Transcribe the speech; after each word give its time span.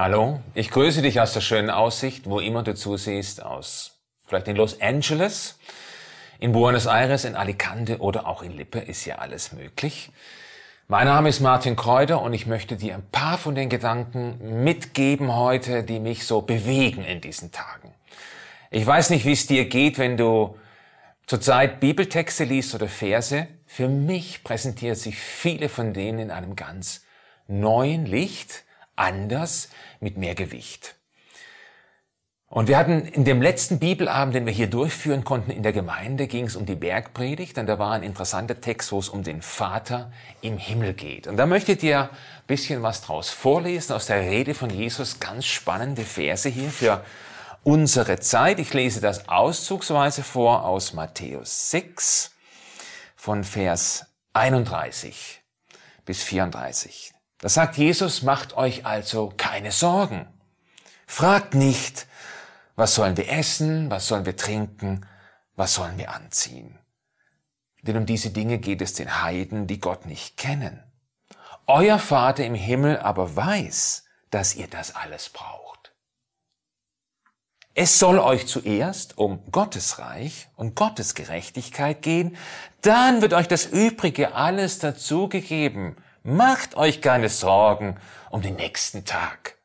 Hallo, 0.00 0.38
ich 0.54 0.70
grüße 0.70 1.02
dich 1.02 1.20
aus 1.20 1.32
der 1.32 1.40
schönen 1.40 1.70
Aussicht, 1.70 2.30
wo 2.30 2.38
immer 2.38 2.62
du 2.62 2.72
zusiehst, 2.72 3.42
aus 3.42 3.98
vielleicht 4.28 4.46
in 4.46 4.54
Los 4.54 4.80
Angeles, 4.80 5.58
in 6.38 6.52
Buenos 6.52 6.86
Aires, 6.86 7.24
in 7.24 7.34
Alicante 7.34 7.98
oder 7.98 8.28
auch 8.28 8.44
in 8.44 8.52
Lippe, 8.52 8.78
ist 8.78 9.04
ja 9.06 9.16
alles 9.16 9.50
möglich. 9.50 10.12
Mein 10.86 11.08
Name 11.08 11.28
ist 11.28 11.40
Martin 11.40 11.74
Kräuter 11.74 12.22
und 12.22 12.32
ich 12.32 12.46
möchte 12.46 12.76
dir 12.76 12.94
ein 12.94 13.10
paar 13.10 13.38
von 13.38 13.56
den 13.56 13.68
Gedanken 13.68 14.62
mitgeben 14.62 15.34
heute, 15.34 15.82
die 15.82 15.98
mich 15.98 16.28
so 16.28 16.42
bewegen 16.42 17.02
in 17.02 17.20
diesen 17.20 17.50
Tagen. 17.50 17.92
Ich 18.70 18.86
weiß 18.86 19.10
nicht, 19.10 19.24
wie 19.24 19.32
es 19.32 19.48
dir 19.48 19.68
geht, 19.68 19.98
wenn 19.98 20.16
du 20.16 20.56
zurzeit 21.26 21.80
Bibeltexte 21.80 22.44
liest 22.44 22.72
oder 22.72 22.86
Verse. 22.86 23.48
Für 23.66 23.88
mich 23.88 24.44
präsentiert 24.44 24.96
sich 24.96 25.18
viele 25.18 25.68
von 25.68 25.92
denen 25.92 26.20
in 26.20 26.30
einem 26.30 26.54
ganz 26.54 27.02
neuen 27.48 28.06
Licht, 28.06 28.62
anders, 28.98 29.68
mit 30.00 30.16
mehr 30.16 30.34
Gewicht. 30.34 30.98
Und 32.50 32.66
wir 32.66 32.78
hatten 32.78 33.04
in 33.04 33.26
dem 33.26 33.42
letzten 33.42 33.78
Bibelabend, 33.78 34.34
den 34.34 34.46
wir 34.46 34.52
hier 34.54 34.68
durchführen 34.68 35.22
konnten 35.22 35.50
in 35.50 35.62
der 35.62 35.74
Gemeinde, 35.74 36.26
ging 36.26 36.46
es 36.46 36.56
um 36.56 36.64
die 36.64 36.76
Bergpredigt. 36.76 37.58
Und 37.58 37.66
da 37.66 37.78
war 37.78 37.92
ein 37.92 38.02
interessanter 38.02 38.58
Text, 38.58 38.90
wo 38.90 38.98
es 38.98 39.10
um 39.10 39.22
den 39.22 39.42
Vater 39.42 40.10
im 40.40 40.56
Himmel 40.56 40.94
geht. 40.94 41.26
Und 41.26 41.36
da 41.36 41.44
möchte 41.44 41.72
ich 41.72 41.78
dir 41.78 42.04
ein 42.04 42.46
bisschen 42.46 42.82
was 42.82 43.02
draus 43.02 43.28
vorlesen 43.28 43.92
aus 43.92 44.06
der 44.06 44.22
Rede 44.22 44.54
von 44.54 44.70
Jesus. 44.70 45.20
Ganz 45.20 45.44
spannende 45.44 46.04
Verse 46.04 46.48
hier 46.48 46.70
für 46.70 47.04
unsere 47.64 48.18
Zeit. 48.18 48.58
Ich 48.60 48.72
lese 48.72 49.02
das 49.02 49.28
auszugsweise 49.28 50.22
vor 50.22 50.64
aus 50.64 50.94
Matthäus 50.94 51.70
6 51.70 52.30
von 53.14 53.44
Vers 53.44 54.06
31 54.32 55.42
bis 56.06 56.22
34. 56.22 57.12
Da 57.38 57.48
sagt 57.48 57.76
Jesus, 57.76 58.22
macht 58.22 58.56
euch 58.56 58.84
also 58.84 59.32
keine 59.36 59.70
Sorgen. 59.70 60.26
Fragt 61.06 61.54
nicht, 61.54 62.06
was 62.74 62.94
sollen 62.94 63.16
wir 63.16 63.30
essen, 63.30 63.90
was 63.90 64.08
sollen 64.08 64.26
wir 64.26 64.36
trinken, 64.36 65.06
was 65.54 65.74
sollen 65.74 65.98
wir 65.98 66.12
anziehen. 66.12 66.78
Denn 67.82 67.96
um 67.96 68.06
diese 68.06 68.30
Dinge 68.30 68.58
geht 68.58 68.82
es 68.82 68.94
den 68.94 69.22
Heiden, 69.22 69.66
die 69.66 69.80
Gott 69.80 70.06
nicht 70.06 70.36
kennen. 70.36 70.82
Euer 71.66 71.98
Vater 71.98 72.44
im 72.44 72.54
Himmel 72.54 72.98
aber 72.98 73.36
weiß, 73.36 74.04
dass 74.30 74.56
ihr 74.56 74.66
das 74.66 74.94
alles 74.94 75.28
braucht. 75.28 75.92
Es 77.74 78.00
soll 78.00 78.18
euch 78.18 78.48
zuerst 78.48 79.18
um 79.18 79.44
Gottes 79.52 80.00
Reich 80.00 80.48
und 80.56 80.74
Gottes 80.74 81.14
Gerechtigkeit 81.14 82.02
gehen, 82.02 82.36
dann 82.80 83.22
wird 83.22 83.34
euch 83.34 83.46
das 83.46 83.66
Übrige 83.66 84.34
alles 84.34 84.80
dazugegeben, 84.80 85.96
Macht 86.22 86.76
euch 86.76 87.00
keine 87.00 87.28
Sorgen 87.28 87.96
um 88.30 88.42
den 88.42 88.56
nächsten 88.56 89.04
Tag. 89.04 89.56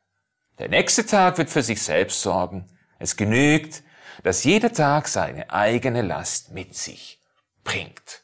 Der 0.58 0.68
nächste 0.68 1.04
Tag 1.04 1.38
wird 1.38 1.50
für 1.50 1.62
sich 1.62 1.82
selbst 1.82 2.22
sorgen. 2.22 2.66
Es 2.98 3.16
genügt, 3.16 3.82
dass 4.22 4.44
jeder 4.44 4.72
Tag 4.72 5.08
seine 5.08 5.50
eigene 5.50 6.02
Last 6.02 6.52
mit 6.52 6.74
sich 6.74 7.20
bringt. 7.64 8.22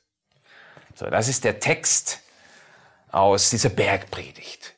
So, 0.95 1.07
das 1.11 1.29
ist 1.29 1.45
der 1.45 1.61
Text 1.61 2.21
aus 3.11 3.51
dieser 3.51 3.71
Bergpredigt. 3.71 4.75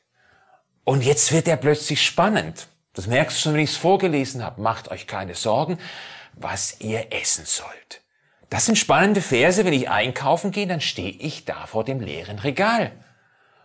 Und 0.83 1.03
jetzt 1.03 1.31
wird 1.31 1.47
er 1.47 1.57
plötzlich 1.57 2.03
spannend. 2.03 2.67
Das 2.93 3.07
merkst 3.07 3.37
du 3.37 3.41
schon, 3.41 3.53
wenn 3.53 3.61
ich 3.61 3.71
es 3.71 3.77
vorgelesen 3.77 4.43
habe. 4.43 4.61
Macht 4.61 4.89
euch 4.89 5.07
keine 5.07 5.35
Sorgen, 5.35 5.77
was 6.33 6.79
ihr 6.79 7.11
essen 7.11 7.45
sollt. 7.45 8.01
Das 8.49 8.65
sind 8.65 8.77
spannende 8.77 9.21
Verse. 9.21 9.63
Wenn 9.63 9.73
ich 9.73 9.89
einkaufen 9.89 10.51
gehe, 10.51 10.67
dann 10.67 10.81
stehe 10.81 11.11
ich 11.11 11.45
da 11.45 11.65
vor 11.67 11.83
dem 11.83 11.99
leeren 11.99 12.39
Regal. 12.39 12.91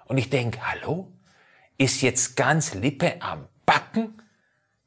Und 0.09 0.19
ich 0.19 0.31
denke, 0.31 0.59
hallo? 0.69 1.13
Ist 1.77 2.03
jetzt 2.03 2.37
ganz 2.37 2.75
Lippe 2.75 3.23
am 3.23 3.49
Backen? 3.65 4.21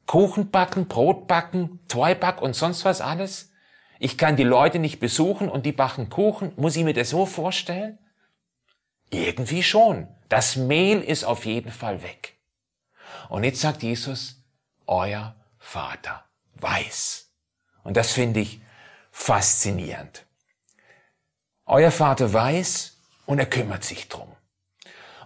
Kuchen 0.06 0.50
backen, 0.50 0.88
Brot 0.88 1.26
backen, 1.26 1.80
Zweiback 1.88 2.42
und 2.42 2.54
sonst 2.54 2.84
was 2.84 3.00
alles? 3.00 3.50
Ich 3.98 4.18
kann 4.18 4.36
die 4.36 4.42
Leute 4.42 4.78
nicht 4.78 4.98
besuchen 4.98 5.48
und 5.48 5.64
die 5.64 5.72
backen 5.72 6.10
Kuchen. 6.10 6.52
Muss 6.56 6.76
ich 6.76 6.84
mir 6.84 6.92
das 6.92 7.10
so 7.10 7.24
vorstellen? 7.24 7.98
Irgendwie 9.10 9.62
schon. 9.62 10.08
Das 10.28 10.56
Mehl 10.56 11.00
ist 11.00 11.24
auf 11.24 11.46
jeden 11.46 11.70
Fall 11.70 12.02
weg. 12.02 12.36
Und 13.28 13.44
jetzt 13.44 13.60
sagt 13.60 13.82
Jesus, 13.82 14.42
euer 14.86 15.36
Vater 15.58 16.24
weiß. 16.54 17.30
Und 17.84 17.96
das 17.96 18.12
finde 18.12 18.40
ich 18.40 18.60
faszinierend. 19.12 20.26
Euer 21.64 21.92
Vater 21.92 22.32
weiß 22.32 22.98
und 23.26 23.38
er 23.38 23.46
kümmert 23.46 23.84
sich 23.84 24.08
drum. 24.08 24.34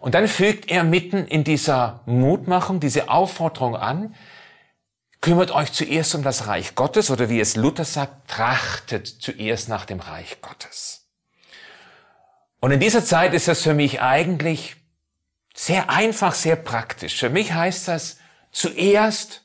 Und 0.01 0.15
dann 0.15 0.29
fügt 0.29 0.71
er 0.71 0.85
mitten 0.85 1.27
in 1.27 1.45
dieser 1.45 2.01
Mutmachung, 2.07 2.81
diese 2.81 3.09
Aufforderung 3.09 3.77
an, 3.77 4.15
kümmert 5.21 5.51
euch 5.51 5.73
zuerst 5.73 6.15
um 6.15 6.23
das 6.23 6.47
Reich 6.47 6.75
Gottes 6.75 7.11
oder 7.11 7.29
wie 7.29 7.41
es 7.41 7.57
Luther 7.57 7.85
sagt, 7.85 8.29
trachtet 8.31 9.07
zuerst 9.07 9.69
nach 9.69 9.85
dem 9.85 10.01
Reich 10.01 10.41
Gottes. 10.41 11.07
Und 12.61 12.71
in 12.71 12.81
dieser 12.81 13.05
Zeit 13.05 13.35
ist 13.35 13.49
das 13.49 13.63
für 13.63 13.75
mich 13.75 14.01
eigentlich 14.01 14.77
sehr 15.55 15.91
einfach, 15.91 16.35
sehr 16.35 16.57
praktisch. 16.57 17.19
Für 17.19 17.31
mich 17.31 17.53
heißt 17.53 17.89
das, 17.89 18.19
zuerst 18.53 19.43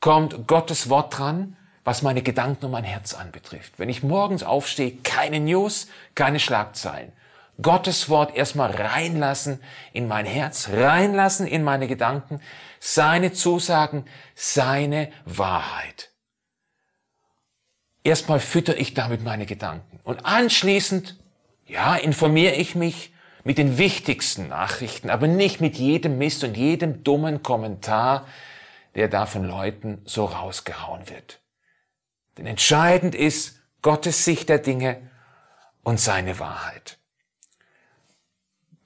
kommt 0.00 0.46
Gottes 0.46 0.88
Wort 0.88 1.16
dran, 1.18 1.56
was 1.84 2.02
meine 2.02 2.22
Gedanken 2.22 2.66
und 2.66 2.72
mein 2.72 2.84
Herz 2.84 3.14
anbetrifft. 3.14 3.78
Wenn 3.78 3.88
ich 3.88 4.02
morgens 4.02 4.42
aufstehe, 4.42 4.96
keine 5.02 5.38
News, 5.40 5.86
keine 6.14 6.40
Schlagzeilen. 6.40 7.12
Gottes 7.60 8.08
Wort 8.08 8.36
erstmal 8.36 8.70
reinlassen 8.70 9.62
in 9.92 10.08
mein 10.08 10.26
Herz, 10.26 10.68
reinlassen 10.68 11.46
in 11.46 11.62
meine 11.62 11.88
Gedanken, 11.88 12.40
seine 12.80 13.32
Zusagen, 13.32 14.04
seine 14.34 15.10
Wahrheit. 15.24 16.12
Erstmal 18.04 18.40
fütter 18.40 18.76
ich 18.76 18.94
damit 18.94 19.24
meine 19.24 19.46
Gedanken 19.46 20.00
und 20.04 20.26
anschließend, 20.26 21.18
ja, 21.66 21.96
informiere 21.96 22.54
ich 22.54 22.74
mich 22.74 23.12
mit 23.42 23.58
den 23.58 23.78
wichtigsten 23.78 24.48
Nachrichten, 24.48 25.08
aber 25.08 25.26
nicht 25.26 25.60
mit 25.60 25.76
jedem 25.76 26.18
Mist 26.18 26.44
und 26.44 26.56
jedem 26.56 27.02
dummen 27.04 27.42
Kommentar, 27.42 28.26
der 28.94 29.08
da 29.08 29.26
von 29.26 29.44
Leuten 29.44 30.02
so 30.04 30.26
rausgehauen 30.26 31.08
wird. 31.08 31.40
Denn 32.38 32.46
entscheidend 32.46 33.14
ist 33.14 33.60
Gottes 33.82 34.24
Sicht 34.24 34.48
der 34.48 34.58
Dinge 34.58 35.10
und 35.82 35.98
seine 35.98 36.38
Wahrheit 36.38 36.98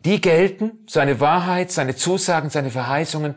die 0.00 0.20
gelten, 0.20 0.84
seine 0.88 1.20
Wahrheit, 1.20 1.70
seine 1.70 1.94
Zusagen, 1.94 2.50
seine 2.50 2.70
Verheißungen, 2.70 3.34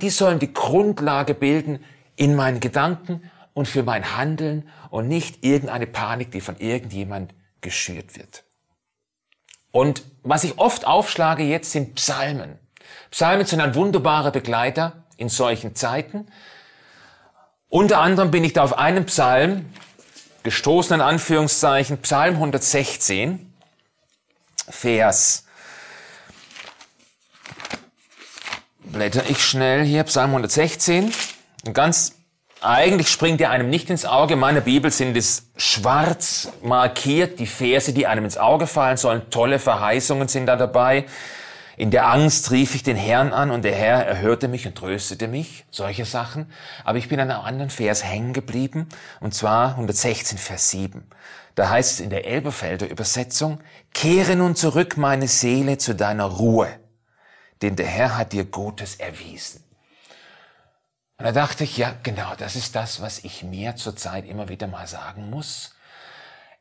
die 0.00 0.10
sollen 0.10 0.38
die 0.38 0.52
Grundlage 0.52 1.34
bilden 1.34 1.84
in 2.16 2.34
meinen 2.34 2.60
Gedanken 2.60 3.30
und 3.54 3.66
für 3.66 3.82
mein 3.82 4.16
Handeln 4.16 4.68
und 4.90 5.08
nicht 5.08 5.44
irgendeine 5.44 5.86
Panik, 5.86 6.30
die 6.32 6.40
von 6.40 6.56
irgendjemand 6.58 7.34
geschürt 7.60 8.16
wird. 8.16 8.44
Und 9.70 10.02
was 10.22 10.44
ich 10.44 10.58
oft 10.58 10.86
aufschlage 10.86 11.44
jetzt 11.44 11.70
sind 11.72 11.94
Psalmen. 11.94 12.58
Psalmen 13.10 13.46
sind 13.46 13.60
ein 13.60 13.74
wunderbarer 13.74 14.32
Begleiter 14.32 15.04
in 15.16 15.28
solchen 15.28 15.76
Zeiten. 15.76 16.26
Unter 17.68 18.00
anderem 18.00 18.30
bin 18.30 18.42
ich 18.42 18.52
da 18.52 18.64
auf 18.64 18.76
einen 18.76 19.06
Psalm 19.06 19.66
gestoßen, 20.42 20.94
in 20.94 21.00
Anführungszeichen, 21.00 21.98
Psalm 21.98 22.34
116, 22.34 23.52
Vers 24.68 25.46
blätter 28.92 29.22
ich 29.28 29.44
schnell 29.44 29.84
hier, 29.84 30.04
Psalm 30.04 30.30
116. 30.30 31.12
Und 31.66 31.74
ganz 31.74 32.16
eigentlich 32.60 33.08
springt 33.08 33.40
er 33.40 33.50
einem 33.50 33.70
nicht 33.70 33.88
ins 33.88 34.04
Auge. 34.04 34.34
In 34.34 34.40
meiner 34.40 34.60
Bibel 34.60 34.90
sind 34.90 35.16
es 35.16 35.50
schwarz 35.56 36.48
markiert, 36.62 37.38
die 37.38 37.46
Verse, 37.46 37.92
die 37.92 38.06
einem 38.06 38.24
ins 38.24 38.36
Auge 38.36 38.66
fallen 38.66 38.96
sollen. 38.96 39.22
Tolle 39.30 39.58
Verheißungen 39.58 40.28
sind 40.28 40.46
da 40.46 40.56
dabei. 40.56 41.06
In 41.76 41.90
der 41.90 42.08
Angst 42.08 42.50
rief 42.50 42.74
ich 42.74 42.82
den 42.82 42.96
Herrn 42.96 43.32
an 43.32 43.50
und 43.50 43.64
der 43.64 43.74
Herr 43.74 44.04
erhörte 44.04 44.48
mich 44.48 44.66
und 44.66 44.76
tröstete 44.76 45.28
mich. 45.28 45.64
Solche 45.70 46.04
Sachen. 46.04 46.52
Aber 46.84 46.98
ich 46.98 47.08
bin 47.08 47.18
an 47.20 47.30
einem 47.30 47.40
anderen 47.40 47.70
Vers 47.70 48.04
hängen 48.04 48.34
geblieben. 48.34 48.88
Und 49.20 49.32
zwar 49.32 49.70
116, 49.70 50.36
Vers 50.36 50.70
7. 50.70 51.06
Da 51.54 51.70
heißt 51.70 51.92
es 51.92 52.00
in 52.00 52.10
der 52.10 52.26
Elberfelder 52.26 52.90
Übersetzung, 52.90 53.60
Kehre 53.94 54.36
nun 54.36 54.54
zurück, 54.54 54.98
meine 54.98 55.28
Seele, 55.28 55.78
zu 55.78 55.94
deiner 55.94 56.24
Ruhe 56.24 56.68
denn 57.62 57.76
der 57.76 57.86
Herr 57.86 58.16
hat 58.16 58.32
dir 58.32 58.44
Gutes 58.44 58.96
erwiesen. 58.96 59.64
Und 61.18 61.26
da 61.26 61.32
dachte 61.32 61.64
ich, 61.64 61.76
ja, 61.76 61.94
genau, 62.02 62.34
das 62.38 62.56
ist 62.56 62.74
das, 62.74 63.02
was 63.02 63.24
ich 63.24 63.42
mir 63.42 63.76
zurzeit 63.76 64.26
immer 64.26 64.48
wieder 64.48 64.66
mal 64.66 64.86
sagen 64.86 65.28
muss. 65.28 65.74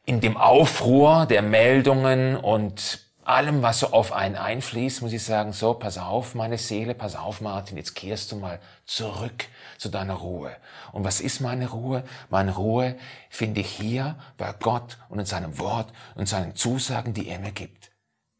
In 0.05 0.19
dem 0.19 0.35
Aufruhr 0.35 1.25
der 1.25 1.41
Meldungen 1.41 2.35
und 2.35 2.99
allem, 3.23 3.61
was 3.61 3.79
so 3.79 3.91
auf 3.91 4.11
einen 4.11 4.35
einfließt, 4.35 5.01
muss 5.01 5.13
ich 5.13 5.23
sagen, 5.23 5.53
so, 5.53 5.75
pass 5.75 5.97
auf, 5.97 6.35
meine 6.35 6.57
Seele, 6.57 6.95
pass 6.95 7.15
auf, 7.15 7.41
Martin, 7.41 7.77
jetzt 7.77 7.95
kehrst 7.95 8.31
du 8.31 8.37
mal 8.37 8.59
zurück 8.85 9.45
zu 9.77 9.87
deiner 9.87 10.15
Ruhe. 10.15 10.51
Und 10.91 11.03
was 11.03 11.21
ist 11.21 11.39
meine 11.39 11.69
Ruhe? 11.69 12.03
Meine 12.29 12.55
Ruhe 12.55 12.97
finde 13.29 13.61
ich 13.61 13.69
hier 13.69 14.17
bei 14.37 14.51
Gott 14.59 14.97
und 15.09 15.19
in 15.19 15.25
seinem 15.25 15.59
Wort 15.59 15.93
und 16.15 16.27
seinen 16.27 16.55
Zusagen, 16.55 17.13
die 17.13 17.29
er 17.29 17.39
mir 17.39 17.51
gibt. 17.51 17.91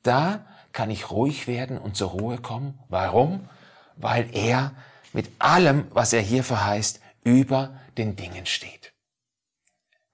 Da 0.02 0.46
kann 0.72 0.90
ich 0.90 1.12
ruhig 1.12 1.48
werden 1.48 1.78
und 1.78 1.96
zur 1.96 2.10
Ruhe 2.10 2.38
kommen. 2.38 2.80
Warum? 2.90 3.50
Weil 3.96 4.30
er 4.36 4.74
mit 5.14 5.30
allem, 5.40 5.88
was 5.92 6.14
er 6.14 6.22
hier 6.22 6.44
verheißt, 6.44 7.02
über 7.24 7.80
den 7.98 8.16
Dingen 8.16 8.46
steht. 8.46 8.94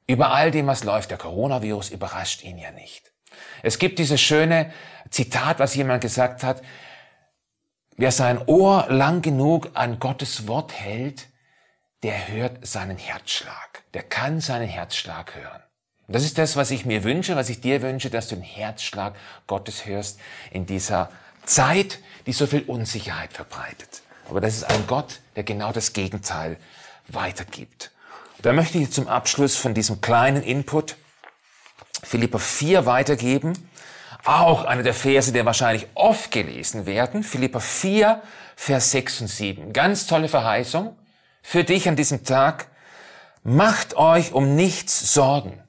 Über 0.07 0.31
all 0.31 0.52
dem, 0.52 0.68
was 0.68 0.84
läuft, 0.84 1.12
der 1.12 1.18
Coronavirus 1.18 1.90
überrascht 1.90 2.44
ihn 2.44 2.57
ja 2.57 2.72
nicht. 2.72 3.12
Es 3.63 3.80
gibt 3.80 4.00
dieses 4.00 4.22
schöne 4.22 4.72
Zitat, 5.10 5.60
was 5.60 5.75
jemand 5.75 6.02
gesagt 6.02 6.44
hat, 6.44 6.62
wer 7.98 8.12
sein 8.12 8.42
Ohr 8.48 8.88
lang 8.90 9.22
genug 9.22 9.72
an 9.74 10.00
Gottes 10.00 10.48
Wort 10.48 10.74
hält, 10.74 11.28
der 12.04 12.28
hört 12.28 12.66
seinen 12.66 12.98
Herzschlag, 12.98 13.84
der 13.94 14.04
kann 14.04 14.40
seinen 14.40 14.68
Herzschlag 14.68 15.36
hören. 15.36 15.63
Und 16.07 16.16
das 16.16 16.24
ist 16.24 16.38
das, 16.38 16.56
was 16.56 16.72
ich 16.72 16.86
mir 16.86 17.04
wünsche, 17.04 17.36
was 17.36 17.50
ich 17.50 17.62
dir 17.62 17.81
wünsche, 17.81 18.10
dass 18.10 18.28
du 18.28 18.36
den 18.36 18.44
Herzschlag 18.44 19.16
Gottes 19.48 19.86
hörst 19.86 20.19
in 20.52 20.66
dieser 20.66 21.10
Zeit, 21.46 22.00
die 22.25 22.34
so 22.34 22.46
viel 22.48 22.62
Unsicherheit 22.62 23.34
verbreitet. 23.34 24.02
Aber 24.30 24.42
das 24.42 24.56
ist 24.56 24.63
ein 24.63 24.88
Gott, 24.88 25.19
der 25.36 25.44
genau 25.44 25.72
das 25.72 25.94
Gegenteil 25.94 26.57
weitergibt. 27.07 27.92
Da 28.42 28.54
möchte 28.54 28.78
ich 28.78 28.92
zum 28.92 29.07
Abschluss 29.07 29.56
von 29.56 29.74
diesem 29.74 30.02
kleinen 30.02 30.44
Input 30.44 30.96
Philippa 32.04 32.38
4 32.38 32.86
weitergeben. 32.86 33.54
Auch 34.24 34.66
einer 34.66 34.84
der 34.84 34.94
Verse, 34.94 35.31
der 35.31 35.46
wahrscheinlich 35.46 35.88
oft 35.94 36.31
gelesen 36.31 36.86
werden. 36.86 37.24
Philippa 37.24 37.60
4, 37.60 38.22
Vers 38.56 38.92
6 38.92 39.22
und 39.22 39.28
7. 39.28 39.74
Ganz 39.74 40.08
tolle 40.08 40.28
Verheißung 40.28 40.96
für 41.42 41.63
dich 41.63 41.88
an 41.88 41.96
diesem 41.96 42.24
Tag. 42.24 42.68
Macht 43.44 43.96
euch 43.96 44.34
um 44.34 44.56
nichts 44.56 45.13
Sorgen. 45.13 45.64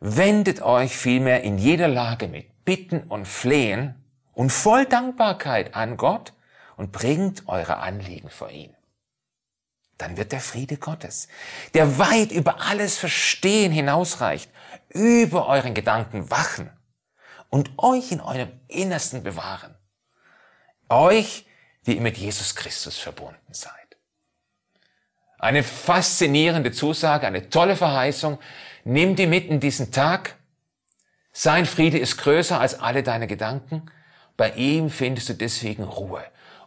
Wendet 0.00 0.62
euch 0.62 0.96
vielmehr 0.96 1.42
in 1.42 1.58
jeder 1.58 1.88
Lage 1.88 2.26
mit 2.26 2.64
Bitten 2.64 3.02
und 3.04 3.28
Flehen 3.28 3.94
und 4.32 4.50
voll 4.50 4.86
Dankbarkeit 4.86 5.74
an 5.74 5.96
Gott 5.96 6.32
und 6.76 6.92
bringt 6.92 7.46
eure 7.46 7.76
Anliegen 7.76 8.30
vor 8.30 8.50
ihn 8.50 8.74
dann 10.00 10.16
wird 10.16 10.32
der 10.32 10.40
Friede 10.40 10.76
Gottes, 10.76 11.28
der 11.74 11.98
weit 11.98 12.32
über 12.32 12.62
alles 12.62 12.96
Verstehen 12.98 13.72
hinausreicht, 13.72 14.50
über 14.88 15.46
euren 15.46 15.74
Gedanken 15.74 16.30
wachen 16.30 16.70
und 17.50 17.70
euch 17.76 18.10
in 18.10 18.20
eurem 18.20 18.50
Innersten 18.68 19.22
bewahren. 19.22 19.76
Euch, 20.88 21.46
die 21.86 21.96
ihr 21.96 22.00
mit 22.00 22.16
Jesus 22.16 22.56
Christus 22.56 22.98
verbunden 22.98 23.52
seid. 23.52 23.74
Eine 25.38 25.62
faszinierende 25.62 26.72
Zusage, 26.72 27.26
eine 27.26 27.48
tolle 27.48 27.76
Verheißung. 27.76 28.38
Nimm 28.84 29.16
die 29.16 29.26
mit 29.26 29.46
in 29.48 29.60
diesen 29.60 29.92
Tag. 29.92 30.36
Sein 31.32 31.66
Friede 31.66 31.98
ist 31.98 32.16
größer 32.18 32.60
als 32.60 32.80
alle 32.80 33.02
deine 33.02 33.26
Gedanken. 33.26 33.90
Bei 34.36 34.52
ihm 34.52 34.90
findest 34.90 35.28
du 35.28 35.34
deswegen 35.34 35.84
Ruhe. 35.84 36.24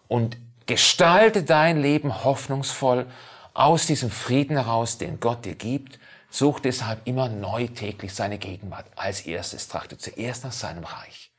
Und 0.07 0.37
Gestalte 0.65 1.43
dein 1.43 1.81
Leben 1.81 2.23
hoffnungsvoll 2.23 3.07
aus 3.53 3.85
diesem 3.85 4.09
Frieden 4.09 4.55
heraus, 4.55 4.97
den 4.97 5.19
Gott 5.19 5.45
dir 5.45 5.55
gibt. 5.55 5.99
Such 6.29 6.59
deshalb 6.61 7.05
immer 7.05 7.29
neu 7.29 7.67
täglich 7.67 8.13
seine 8.13 8.37
Gegenwart. 8.37 8.85
Als 8.95 9.21
erstes 9.21 9.67
trachte 9.67 9.97
zuerst 9.97 10.43
nach 10.43 10.51
seinem 10.51 10.83
Reich. 10.83 11.31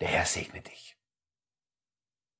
Der 0.00 0.08
Herr 0.08 0.26
segne 0.26 0.60
dich. 0.60 0.85